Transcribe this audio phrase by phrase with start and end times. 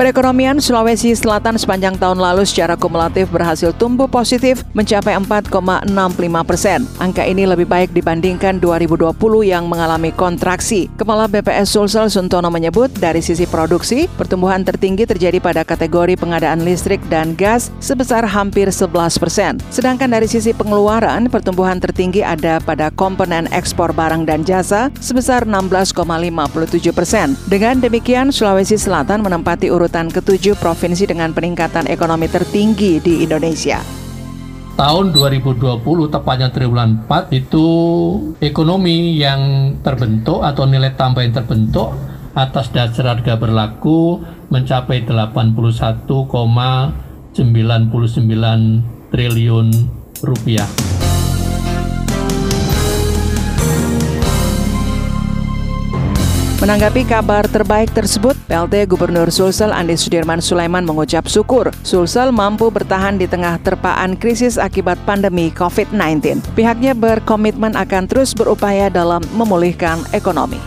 [0.00, 5.52] Perekonomian Sulawesi Selatan sepanjang tahun lalu secara kumulatif berhasil tumbuh positif mencapai 4,65
[6.48, 6.88] persen.
[6.96, 9.12] Angka ini lebih baik dibandingkan 2020
[9.44, 10.88] yang mengalami kontraksi.
[10.96, 17.04] Kepala BPS Sulsel Suntono menyebut dari sisi produksi, pertumbuhan tertinggi terjadi pada kategori pengadaan listrik
[17.12, 19.60] dan gas sebesar hampir 11 persen.
[19.68, 26.88] Sedangkan dari sisi pengeluaran, pertumbuhan tertinggi ada pada komponen ekspor barang dan jasa sebesar 16,57
[26.88, 27.36] persen.
[27.52, 33.82] Dengan demikian, Sulawesi Selatan menempati urut urutan ketujuh provinsi dengan peningkatan ekonomi tertinggi di Indonesia
[34.78, 35.82] tahun 2020
[36.14, 37.66] tepatnya triwulan 4 itu
[38.38, 41.90] ekonomi yang terbentuk atau nilai tambah yang terbentuk
[42.38, 47.34] atas dasar harga berlaku mencapai 81,99
[49.10, 49.68] triliun
[50.22, 50.99] rupiah.
[56.60, 63.16] Menanggapi kabar terbaik tersebut, PLT Gubernur Sulsel Andi Sudirman Sulaiman mengucap syukur Sulsel mampu bertahan
[63.16, 66.44] di tengah terpaan krisis akibat pandemi COVID-19.
[66.52, 70.60] Pihaknya berkomitmen akan terus berupaya dalam memulihkan ekonomi.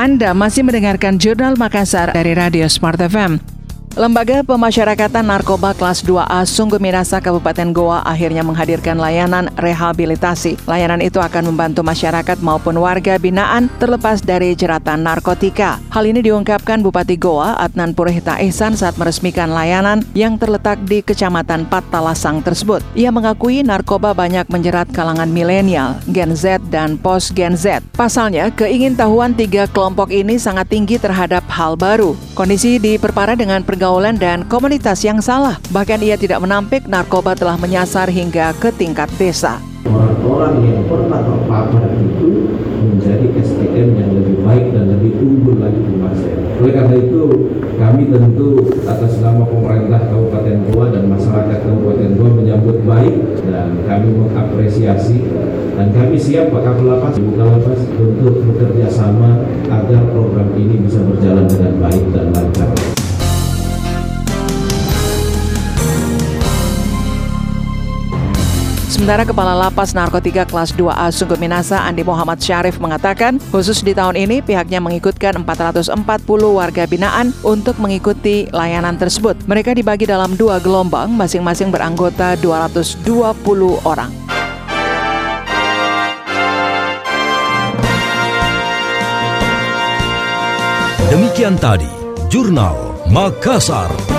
[0.00, 3.57] Anda masih mendengarkan Jurnal Makassar dari Radio Smart FM.
[3.96, 10.60] Lembaga Pemasyarakatan Narkoba Kelas 2A Sungguh Minasa Kabupaten Goa akhirnya menghadirkan layanan rehabilitasi.
[10.68, 15.80] Layanan itu akan membantu masyarakat maupun warga binaan terlepas dari jeratan narkotika.
[15.88, 21.64] Hal ini diungkapkan Bupati Goa Adnan Purihta Ihsan saat meresmikan layanan yang terletak di Kecamatan
[21.64, 22.84] Patalasang tersebut.
[22.92, 27.80] Ia mengakui narkoba banyak menjerat kalangan milenial, Gen Z, dan post Gen Z.
[27.96, 32.18] Pasalnya, keingintahuan tiga kelompok ini sangat tinggi terhadap hal baru.
[32.36, 35.54] Kondisi diperparah dengan pergaulan pergaulan dan komunitas yang salah.
[35.70, 39.62] Bahkan ia tidak menampik narkoba telah menyasar hingga ke tingkat desa.
[39.86, 45.94] Orang-orang yang pernah terpapar itu menjadi SDM yang lebih baik dan lebih unggul lagi di
[45.94, 46.26] masa
[46.58, 47.22] Oleh karena itu,
[47.78, 53.14] kami tentu atas nama pemerintah Kabupaten Goa dan masyarakat Kabupaten Goa menyambut baik
[53.46, 55.22] dan kami mengapresiasi
[55.78, 60.82] dan kami siap Pak Kapolapas, Ibu Kalapas untuk bekerja sama agar program ini
[68.88, 74.16] Sementara Kepala Lapas Narkotika Kelas 2A Sungguh Minasa Andi Muhammad Syarif mengatakan, khusus di tahun
[74.16, 75.92] ini pihaknya mengikutkan 440
[76.56, 79.36] warga binaan untuk mengikuti layanan tersebut.
[79.44, 84.08] Mereka dibagi dalam dua gelombang, masing-masing beranggota 220 orang.
[91.12, 91.92] Demikian tadi,
[92.32, 94.17] Jurnal Makassar.